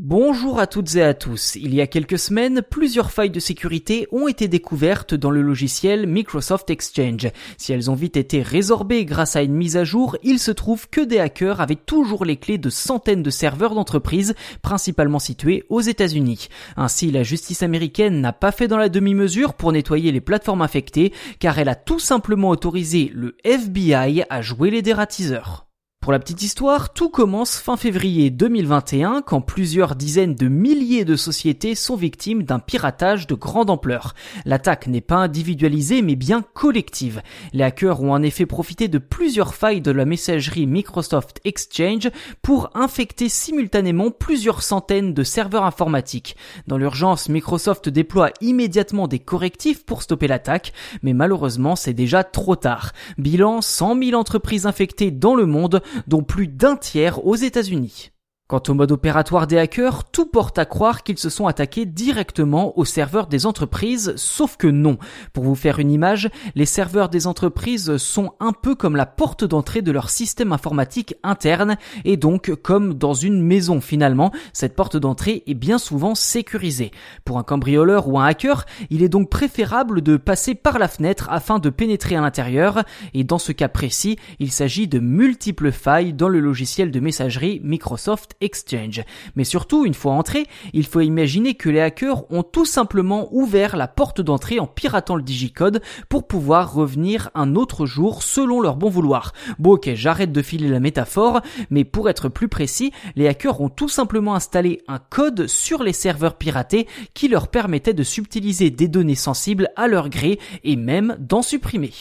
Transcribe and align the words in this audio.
Bonjour 0.00 0.60
à 0.60 0.68
toutes 0.68 0.94
et 0.94 1.02
à 1.02 1.12
tous. 1.12 1.56
Il 1.56 1.74
y 1.74 1.80
a 1.80 1.88
quelques 1.88 2.20
semaines, 2.20 2.62
plusieurs 2.62 3.10
failles 3.10 3.32
de 3.32 3.40
sécurité 3.40 4.06
ont 4.12 4.28
été 4.28 4.46
découvertes 4.46 5.14
dans 5.14 5.32
le 5.32 5.42
logiciel 5.42 6.06
Microsoft 6.06 6.70
Exchange. 6.70 7.32
Si 7.56 7.72
elles 7.72 7.90
ont 7.90 7.96
vite 7.96 8.16
été 8.16 8.40
résorbées 8.40 9.04
grâce 9.04 9.34
à 9.34 9.42
une 9.42 9.56
mise 9.56 9.76
à 9.76 9.82
jour, 9.82 10.16
il 10.22 10.38
se 10.38 10.52
trouve 10.52 10.88
que 10.88 11.00
des 11.00 11.18
hackers 11.18 11.60
avaient 11.60 11.74
toujours 11.74 12.24
les 12.24 12.36
clés 12.36 12.58
de 12.58 12.70
centaines 12.70 13.24
de 13.24 13.30
serveurs 13.30 13.74
d'entreprises, 13.74 14.36
principalement 14.62 15.18
situés 15.18 15.64
aux 15.68 15.80
États-Unis. 15.80 16.46
Ainsi, 16.76 17.10
la 17.10 17.24
justice 17.24 17.64
américaine 17.64 18.20
n'a 18.20 18.32
pas 18.32 18.52
fait 18.52 18.68
dans 18.68 18.78
la 18.78 18.90
demi-mesure 18.90 19.54
pour 19.54 19.72
nettoyer 19.72 20.12
les 20.12 20.20
plateformes 20.20 20.62
infectées, 20.62 21.12
car 21.40 21.58
elle 21.58 21.68
a 21.68 21.74
tout 21.74 21.98
simplement 21.98 22.50
autorisé 22.50 23.10
le 23.12 23.36
FBI 23.42 24.22
à 24.30 24.42
jouer 24.42 24.70
les 24.70 24.80
dératiseurs. 24.80 25.67
Pour 26.08 26.12
la 26.14 26.20
petite 26.20 26.42
histoire, 26.42 26.94
tout 26.94 27.10
commence 27.10 27.58
fin 27.58 27.76
février 27.76 28.30
2021 28.30 29.20
quand 29.20 29.42
plusieurs 29.42 29.94
dizaines 29.94 30.34
de 30.34 30.48
milliers 30.48 31.04
de 31.04 31.16
sociétés 31.16 31.74
sont 31.74 31.96
victimes 31.96 32.44
d'un 32.44 32.60
piratage 32.60 33.26
de 33.26 33.34
grande 33.34 33.68
ampleur. 33.68 34.14
L'attaque 34.46 34.86
n'est 34.86 35.02
pas 35.02 35.16
individualisée 35.16 36.00
mais 36.00 36.16
bien 36.16 36.40
collective. 36.54 37.20
Les 37.52 37.62
hackers 37.62 38.00
ont 38.00 38.14
en 38.14 38.22
effet 38.22 38.46
profité 38.46 38.88
de 38.88 38.96
plusieurs 38.96 39.54
failles 39.54 39.82
de 39.82 39.90
la 39.90 40.06
messagerie 40.06 40.66
Microsoft 40.66 41.42
Exchange 41.44 42.08
pour 42.40 42.70
infecter 42.74 43.28
simultanément 43.28 44.10
plusieurs 44.10 44.62
centaines 44.62 45.12
de 45.12 45.22
serveurs 45.24 45.64
informatiques. 45.64 46.36
Dans 46.66 46.78
l'urgence, 46.78 47.28
Microsoft 47.28 47.90
déploie 47.90 48.30
immédiatement 48.40 49.08
des 49.08 49.18
correctifs 49.18 49.84
pour 49.84 50.02
stopper 50.02 50.28
l'attaque, 50.28 50.72
mais 51.02 51.12
malheureusement 51.12 51.76
c'est 51.76 51.92
déjà 51.92 52.24
trop 52.24 52.56
tard. 52.56 52.92
Bilan 53.18 53.60
100 53.60 54.02
000 54.04 54.18
entreprises 54.18 54.64
infectées 54.64 55.10
dans 55.10 55.34
le 55.34 55.44
monde, 55.44 55.82
dont 56.06 56.22
plus 56.22 56.48
d'un 56.48 56.76
tiers 56.76 57.24
aux 57.24 57.36
États-Unis. 57.36 58.12
Quant 58.48 58.62
au 58.68 58.72
mode 58.72 58.92
opératoire 58.92 59.46
des 59.46 59.58
hackers, 59.58 60.04
tout 60.04 60.24
porte 60.24 60.58
à 60.58 60.64
croire 60.64 61.02
qu'ils 61.02 61.18
se 61.18 61.28
sont 61.28 61.46
attaqués 61.46 61.84
directement 61.84 62.78
aux 62.78 62.86
serveurs 62.86 63.26
des 63.26 63.44
entreprises, 63.44 64.14
sauf 64.16 64.56
que 64.56 64.66
non. 64.66 64.96
Pour 65.34 65.44
vous 65.44 65.54
faire 65.54 65.80
une 65.80 65.90
image, 65.90 66.30
les 66.54 66.64
serveurs 66.64 67.10
des 67.10 67.26
entreprises 67.26 67.98
sont 67.98 68.32
un 68.40 68.52
peu 68.52 68.74
comme 68.74 68.96
la 68.96 69.04
porte 69.04 69.44
d'entrée 69.44 69.82
de 69.82 69.92
leur 69.92 70.08
système 70.08 70.54
informatique 70.54 71.14
interne, 71.22 71.76
et 72.06 72.16
donc 72.16 72.50
comme 72.62 72.94
dans 72.94 73.12
une 73.12 73.42
maison 73.42 73.82
finalement, 73.82 74.32
cette 74.54 74.74
porte 74.74 74.96
d'entrée 74.96 75.42
est 75.46 75.52
bien 75.52 75.76
souvent 75.76 76.14
sécurisée. 76.14 76.90
Pour 77.26 77.36
un 77.36 77.42
cambrioleur 77.42 78.08
ou 78.08 78.18
un 78.18 78.24
hacker, 78.24 78.64
il 78.88 79.02
est 79.02 79.10
donc 79.10 79.28
préférable 79.28 80.00
de 80.00 80.16
passer 80.16 80.54
par 80.54 80.78
la 80.78 80.88
fenêtre 80.88 81.28
afin 81.30 81.58
de 81.58 81.68
pénétrer 81.68 82.16
à 82.16 82.22
l'intérieur, 82.22 82.82
et 83.12 83.24
dans 83.24 83.36
ce 83.36 83.52
cas 83.52 83.68
précis, 83.68 84.16
il 84.38 84.52
s'agit 84.52 84.88
de 84.88 85.00
multiples 85.00 85.70
failles 85.70 86.14
dans 86.14 86.30
le 86.30 86.40
logiciel 86.40 86.90
de 86.90 87.00
messagerie 87.00 87.60
Microsoft 87.62 88.36
Exchange. 88.40 89.02
Mais 89.34 89.44
surtout, 89.44 89.84
une 89.84 89.94
fois 89.94 90.12
entré, 90.12 90.46
il 90.72 90.86
faut 90.86 91.00
imaginer 91.00 91.54
que 91.54 91.68
les 91.68 91.80
hackers 91.80 92.30
ont 92.32 92.42
tout 92.42 92.64
simplement 92.64 93.28
ouvert 93.32 93.76
la 93.76 93.88
porte 93.88 94.20
d'entrée 94.20 94.60
en 94.60 94.66
piratant 94.66 95.16
le 95.16 95.22
digicode 95.22 95.82
pour 96.08 96.26
pouvoir 96.26 96.72
revenir 96.72 97.30
un 97.34 97.56
autre 97.56 97.86
jour 97.86 98.22
selon 98.22 98.60
leur 98.60 98.76
bon 98.76 98.90
vouloir. 98.90 99.32
Bon 99.58 99.72
ok, 99.72 99.90
j'arrête 99.94 100.32
de 100.32 100.42
filer 100.42 100.68
la 100.68 100.80
métaphore, 100.80 101.40
mais 101.70 101.84
pour 101.84 102.08
être 102.08 102.28
plus 102.28 102.48
précis, 102.48 102.92
les 103.16 103.26
hackers 103.26 103.60
ont 103.60 103.68
tout 103.68 103.88
simplement 103.88 104.34
installé 104.34 104.82
un 104.88 104.98
code 104.98 105.46
sur 105.46 105.82
les 105.82 105.92
serveurs 105.92 106.36
piratés 106.36 106.86
qui 107.14 107.28
leur 107.28 107.48
permettait 107.48 107.94
de 107.94 108.04
subtiliser 108.04 108.70
des 108.70 108.88
données 108.88 109.14
sensibles 109.14 109.68
à 109.76 109.88
leur 109.88 110.08
gré 110.08 110.38
et 110.64 110.76
même 110.76 111.16
d'en 111.18 111.42
supprimer. 111.42 111.92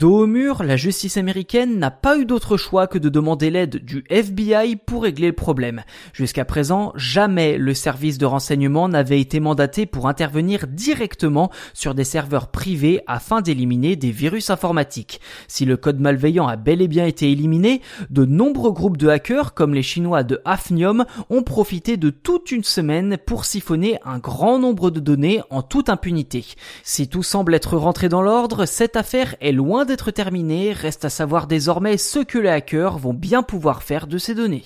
Dos 0.00 0.22
au 0.22 0.26
mur, 0.28 0.62
la 0.62 0.76
justice 0.76 1.16
américaine 1.16 1.80
n'a 1.80 1.90
pas 1.90 2.18
eu 2.18 2.24
d'autre 2.24 2.56
choix 2.56 2.86
que 2.86 2.98
de 2.98 3.08
demander 3.08 3.50
l'aide 3.50 3.84
du 3.84 4.04
FBI 4.08 4.76
pour 4.76 5.02
régler 5.02 5.26
le 5.26 5.32
problème. 5.32 5.82
Jusqu'à 6.12 6.44
présent, 6.44 6.92
jamais 6.94 7.58
le 7.58 7.74
service 7.74 8.16
de 8.16 8.24
renseignement 8.24 8.88
n'avait 8.88 9.20
été 9.20 9.40
mandaté 9.40 9.86
pour 9.86 10.06
intervenir 10.06 10.68
directement 10.68 11.50
sur 11.74 11.96
des 11.96 12.04
serveurs 12.04 12.52
privés 12.52 13.00
afin 13.08 13.40
d'éliminer 13.40 13.96
des 13.96 14.12
virus 14.12 14.50
informatiques. 14.50 15.20
Si 15.48 15.64
le 15.64 15.76
code 15.76 15.98
malveillant 15.98 16.46
a 16.46 16.54
bel 16.54 16.80
et 16.80 16.86
bien 16.86 17.04
été 17.04 17.32
éliminé, 17.32 17.82
de 18.08 18.24
nombreux 18.24 18.70
groupes 18.70 18.98
de 18.98 19.08
hackers 19.08 19.52
comme 19.52 19.74
les 19.74 19.82
Chinois 19.82 20.22
de 20.22 20.40
Hafnium 20.44 21.06
ont 21.28 21.42
profité 21.42 21.96
de 21.96 22.10
toute 22.10 22.52
une 22.52 22.62
semaine 22.62 23.18
pour 23.26 23.44
siphonner 23.44 23.98
un 24.04 24.18
grand 24.18 24.60
nombre 24.60 24.92
de 24.92 25.00
données 25.00 25.42
en 25.50 25.62
toute 25.62 25.88
impunité. 25.88 26.46
Si 26.84 27.08
tout 27.08 27.24
semble 27.24 27.52
être 27.52 27.76
rentré 27.76 28.08
dans 28.08 28.22
l'ordre, 28.22 28.64
cette 28.64 28.94
affaire 28.94 29.34
est 29.40 29.50
loin 29.50 29.86
d'être 29.88 30.12
terminé, 30.12 30.72
reste 30.72 31.04
à 31.04 31.10
savoir 31.10 31.48
désormais 31.48 31.96
ce 31.96 32.20
que 32.20 32.38
les 32.38 32.48
hackers 32.48 32.98
vont 32.98 33.14
bien 33.14 33.42
pouvoir 33.42 33.82
faire 33.82 34.06
de 34.06 34.18
ces 34.18 34.36
données. 34.36 34.64